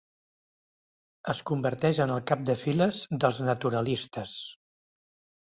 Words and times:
Es 1.33 1.41
converteix 1.49 1.99
en 2.05 2.13
el 2.15 2.23
cap 2.33 2.41
de 2.49 2.57
files 2.63 3.03
dels 3.25 3.43
naturalistes. 3.51 4.35